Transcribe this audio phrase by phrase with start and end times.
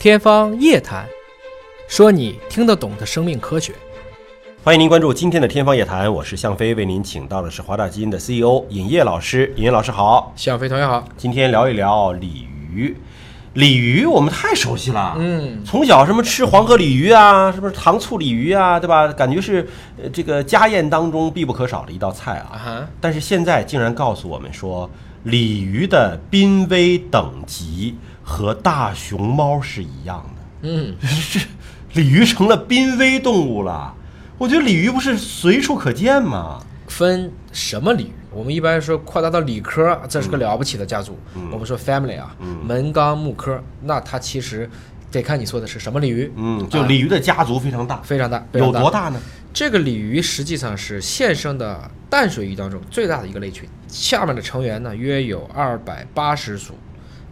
[0.00, 1.04] 天方夜谭，
[1.88, 3.72] 说你听得懂的生命科学。
[4.62, 9.52] 欢迎您关注今天的《天方夜谭》，我是向飞，为您请到的是华大基因的 CEO 尹烨老师。
[9.56, 11.04] 尹烨老师好，向飞同学好。
[11.16, 12.96] 今天聊一聊鲤鱼。
[13.54, 19.08] 鲤鱼我们太熟悉了，嗯，从小什么吃黄河鲤鱼啊，是不是糖醋鲤鱼啊，对吧？
[19.08, 19.68] 感觉是
[20.00, 22.54] 呃这个家宴当中必不可少的一道菜啊。
[22.54, 24.88] 啊哈，但是现在竟然告诉我们说，
[25.28, 30.42] 鲤鱼的濒危等级和大熊猫是一样的。
[30.62, 30.94] 嗯，
[31.30, 31.40] 这
[32.00, 33.94] 鲤鱼成了濒危动物了。
[34.38, 36.60] 我觉得鲤鱼不是随处可见吗？
[36.86, 38.12] 分什么鲤鱼？
[38.30, 41.18] 我们一般说扩大到鲤科，这是个了不起的家族。
[41.50, 42.34] 我们说 family 啊，
[42.66, 44.68] 门纲目科，那它其实
[45.10, 46.30] 得看你说的是什么鲤鱼。
[46.36, 48.90] 嗯，就啊鲤鱼的家族非常大，非常大，有多？
[48.90, 49.20] 大呢？
[49.52, 56.74] 这个鲤鱼实际上是现生的淡水鱼当中最大的一个类群，下面的成员呢约有二百八十属，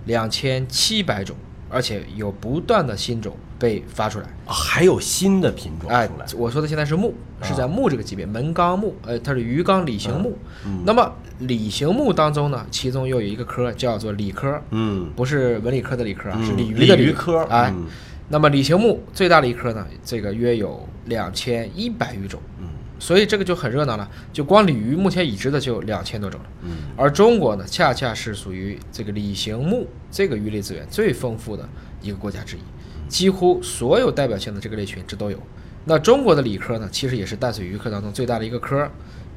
[0.07, 1.37] 两千七百种，
[1.69, 4.27] 而且有不断的新种被发出来。
[4.45, 10.37] 啊还有新的品种哎出来，，我说的现在是木，是在木这个级别，门纲目，呃，它是鱼纲鲤形目。
[10.65, 17.05] 嗯那么鲤形目当中呢，其中又有一个科叫做鲤科，嗯，不是文理科的理科啊，嗯是鲤鱼的鲤。
[17.05, 17.87] 鱼科哎，嗯。
[18.29, 22.41] 那么鲤形目最大的一科呢，这个约有两千一百余种。
[22.61, 22.69] 嗯。
[22.99, 26.47] 所以这个就很热闹了，就光鲤鱼目前已知的就两千多种了。
[26.63, 26.71] 嗯。
[26.97, 31.69] 而中国呢，恰恰是属于这个鲤形目这个鱼类资源最丰富的
[32.01, 32.61] 一个国家之一，
[33.09, 35.39] 几乎所有代表性的这个类群这都有。
[35.85, 38.89] 那中国的鲤科呢，其实也是淡水鱼科当中最大的一个科，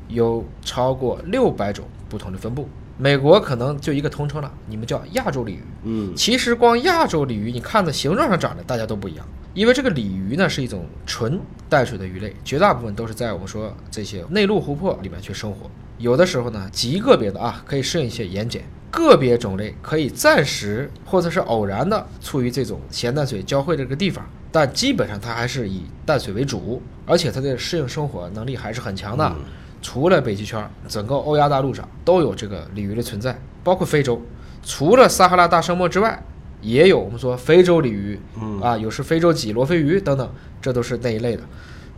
[0.07, 2.67] 有超过六百种不同的分布。
[2.97, 5.63] 美国可能就一个通称了，你们叫亚洲鲤鱼。
[5.83, 11.39] 嗯其实光亚洲鲤鱼，你看着形状上长得大家都不一样，因为这个鲤鱼呢是一种纯
[11.69, 15.69] 淡水的鱼类，绝大部分都是在我们说这些内陆湖泊里面去生活。
[15.97, 29.35] 有的时候呢，极个别的啊可以适应一些盐碱，个别种类可以暂时或者是偶然的处于这种咸淡水交汇的这个地方，但基本上它还是以淡水为主，而且它的适应生活能力还是很强的。
[29.81, 34.21] 除了北极圈，整个欧亚大陆上都有这个鲤鱼的存在，包括非洲。
[34.61, 36.21] 除了撒哈拉大沙漠之外，
[36.61, 40.29] 也有我们说非洲鲤鱼，嗯啊，有是非洲脊、罗非鱼等等，
[40.61, 41.43] 这都是那一类的。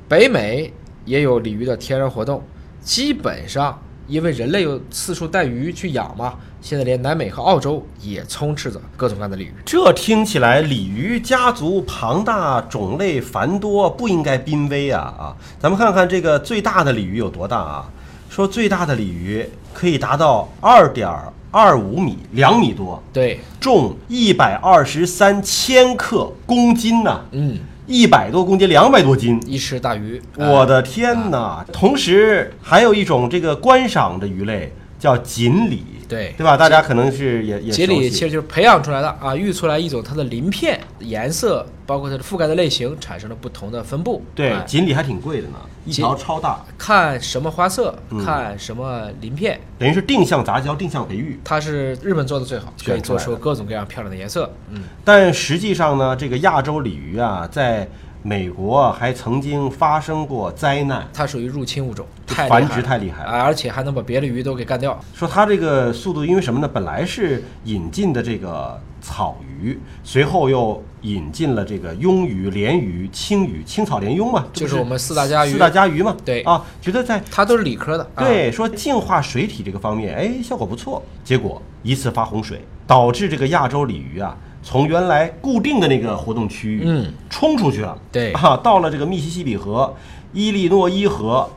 [0.08, 0.72] 北美
[1.06, 2.44] 也有鲤鱼的天然活动，
[2.82, 9.54] 基本上因为人类又四处带鱼去养嘛，现在连南美和澳洲也充斥着各种各样的鲤鱼。
[9.66, 15.36] 这听起来鲤鱼家族庞大，种类繁多，不应该濒危啊啊！
[15.58, 17.90] 咱们看看这个最大的鲤鱼有多大啊？
[18.30, 21.10] 说最大的鲤鱼可以达到二点
[21.50, 27.60] 二五米，两米多，对，重一百二十三千克，公斤呐、嗯，
[27.92, 29.38] 一百多公斤，两百多斤。
[29.46, 31.66] 一吃大鱼，我的天哪！
[31.74, 36.58] 同时还有一种这个观赏的鱼类叫锦鲤，对对吧？
[36.58, 44.22] 大家可能是也也锦鲤其实就是培养出来的啊，育出来一种它的鳞片颜色，包括它的覆盖的类型，产生了不同的分布。
[44.36, 45.56] 对哎锦鲤还挺贵的呢，
[45.86, 51.40] 一锦条超大，看什么花色，嗯看什么鳞片，等于是定向杂交、定向培育。
[51.46, 54.52] 它是日本做的最好，可以做出各种各样漂亮的颜色。
[54.70, 57.88] 嗯，但实际上呢，这个亚洲鲤鱼啊，在
[58.24, 63.32] 美国还曾经发生过灾难，它属于入侵物种，太繁殖太厉害了。
[63.32, 65.00] 啊，而且还能把别的鱼都给干掉。
[65.14, 66.68] 说它这个速度，因为什么呢？
[66.68, 76.16] 本来是引进的这个草鱼，随后又引进了这个鳙鱼、鲢鱼、青鱼、青草鲢鳙嘛，就是我们四大家鱼四大家鱼嘛。
[76.24, 78.04] 对啊，觉得在它都是理科的。
[78.14, 81.02] 啊、对说净化水体这个方面，哎，效果不错。
[81.24, 87.98] 结果一次发洪水，导致这个亚洲鲤鱼啊，从原来固定的那个活动区域，嗯，冲出去了。
[88.12, 88.32] 对。
[88.34, 89.94] 啊，到了这个密西西比河、
[90.34, 91.50] 伊利诺伊河，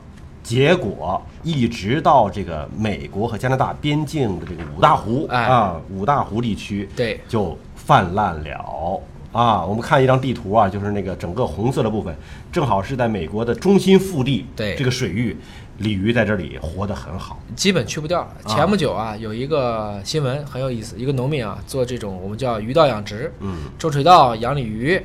[0.43, 5.43] 结果一直到这个美国和加拿大边境的这个五大湖、哎。
[5.45, 7.21] 啊，五大湖地区，对。
[7.29, 9.01] 就泛滥了。
[9.33, 12.17] 啊，我们看一张地图啊，就是那个整个红色的部分，
[12.53, 14.77] 正好是在美国的中心腹地，对。
[14.77, 15.37] 这个水域，
[15.79, 17.41] 鲤鱼在这里活得很好。
[17.57, 18.29] 基本去不掉了。
[18.47, 25.01] 前不久啊，有一个新闻很有意思，一个农民啊做这种我们叫鱼道养殖，嗯，种水稻养鲤鱼，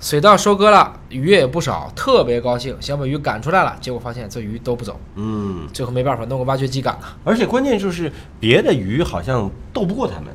[0.00, 7.16] 水稻收割了，鱼也不少，特别高兴，想把鱼赶出来了，结果发现这鱼都不走，嗯，最后没办法弄个挖掘机赶了。
[7.24, 8.10] 而且关键就是
[8.40, 10.26] 别的鱼好像斗不过它们，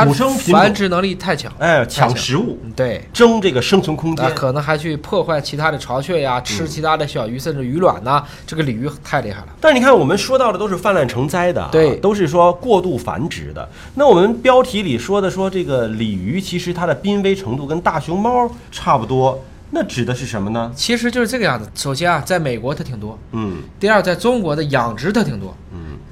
[0.00, 3.02] 它土生品种，繁殖能力太强，哎，抢食物，嗯对。
[3.12, 4.34] 争这个生存空啊，间。
[4.34, 9.48] 可能还去破坏其他的巢穴呀，吃其他的小鱼，甚至鱼卵呐、这个鲤鱼太厉害了。
[9.60, 13.68] 但是你看，我们说到的都是泛滥成灾的啊，对都是说过度繁殖的。
[13.94, 20.72] 那我们标题里说的说这个鲤鱼，其实它的濒危程度跟大熊猫差不多，那指的是什么呢？
[20.74, 21.68] 其实就是这个样子。
[21.74, 25.54] 首先啊，在美国它挺多；嗯第二，在中国的养殖它挺多。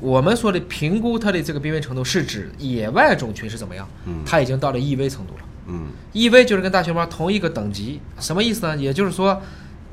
[0.00, 5.40] 嗯我们说的评估它的这个濒危程度，是指野外种群是怎么样，嗯它已经到了易危程度了。
[5.66, 8.76] 嗯易危就是跟大熊猫同一个等级，什么意思呢？
[8.76, 9.42] 也就是说，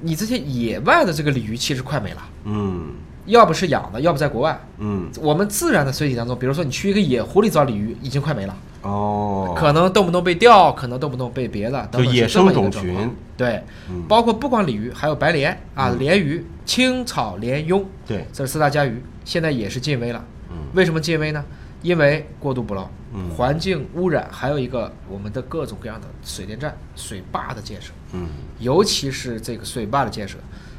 [0.01, 2.93] 你这些野外的这个鲤鱼其实快没了，嗯
[3.25, 4.59] 要不是养的，要不在国外。
[4.77, 13.09] 嗯我们自然的水体当中，比如说你去一个野湖里找鲤鱼，已经快没了，哦，可能动不动被钓，可能动不动被别的，等等就野生种群。
[13.37, 20.23] 对，嗯包括不光鲤鱼，还有白鲢啊、嗯鲢鱼、青草鲢鳙，对，这是四大家鱼，现在也是禁威了。
[20.49, 21.43] 嗯为什么禁威呢？
[21.81, 28.27] 因为过度捕捞嗯，环境污染，还有一个我们的各种各样的水电站、水坝的建设，嗯
[28.59, 30.37] 尤其是这个水坝的建设，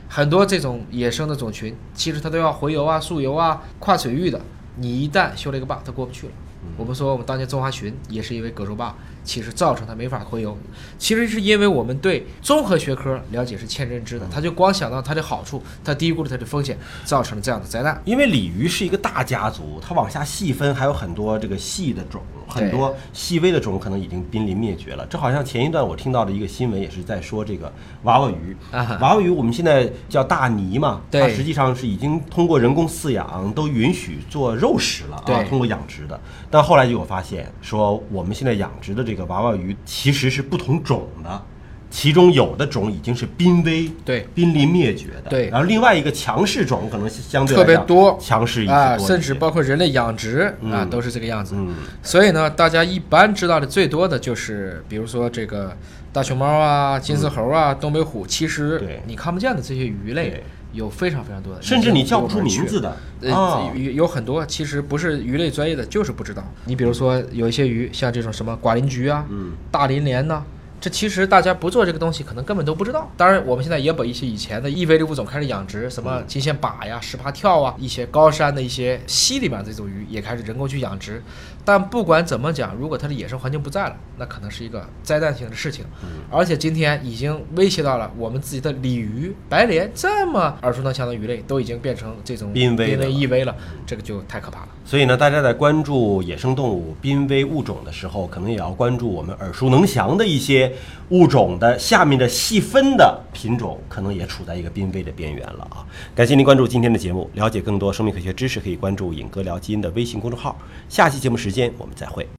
[0.09, 4.41] 很多这种野生的种群，其实它都要洄游啊、溯游啊、跨水域的。
[4.79, 6.33] 你一旦修了一个坝，它过不去了。
[6.77, 8.95] 我们说我们当年中华鲟也是因为葛洲坝，
[9.27, 10.57] 其实造成它没法洄游。
[10.97, 18.01] 其实是因为我们对综合学科了解是欠认知的，他就光想到它的好处，他低估了它的风险，造成了这样的灾难。
[18.07, 25.05] 因为鲤鱼是一个大家族，它往下细分还有很多这个细的种，很多细微的种可能已经濒临灭绝了。
[25.11, 27.71] 这好像前一段我听到的一个新闻也是在说这个
[28.05, 28.57] 娃娃鱼。
[28.71, 36.19] 啊娃娃鱼我们现在叫大鲵嘛，它实际上是已经通过人工饲养都允许做肉食了啊对，通过养殖的。
[36.51, 41.43] 但后来就有发现说，我们现在养殖的这个娃娃鱼其实是不同种的。
[41.89, 51.55] 其中有的种已经是濒危、对濒临灭绝的，对然后另外一个强势种可能相对特别多强势一些甚至包括人类养殖啊，嗯都是这个样子。
[51.57, 55.75] 嗯所以呢，大家一般知道的最多的就是，比如说这个
[56.13, 60.43] 大熊猫啊、金丝猴啊、东北虎，其实你看不见的这些鱼类对
[60.77, 62.97] 有非常非常多的，甚至你叫不出名字的。
[63.23, 66.45] 呃，有有很多其实不是鱼类专业的，就是不知道。
[66.67, 70.45] 你比如说有一些鱼，像这种什么寡鳞菊啊、嗯大鳞鲢呐、
[70.87, 73.11] 这其实大家不做这个东西，可能根本都不知道。
[73.17, 81.21] 当然，我们现在也把一些以前的易危的物种开始养殖，什么金线靶呀、石爬跳啊，一些高山的一些溪里面这种鱼也开始人工去养殖。
[81.65, 85.85] 但不管怎么讲，如果它的野生环境不在了，那可能是一个灾难性的事情。
[86.31, 93.53] 而且今天已经威胁到了我们自己的鲤鱼、白鲢这么耳熟能详的鱼类，都已经变成这种濒危的了易危了，
[93.85, 94.69] 这个就太可怕了。
[94.85, 100.73] 所以呢，大家在关注野生动物濒危物种的时候，可能也要关注我们耳熟能详的一些
[101.11, 105.87] 物种的下面的细分的品种，可能也处在一个濒危的边缘了啊！
[106.15, 110.57] 感谢您关注今天的节目，了解更多生命科学知识，可以关注“影哥聊基因”的微信公众号。
[110.89, 112.27] 下期节目时间我们再会。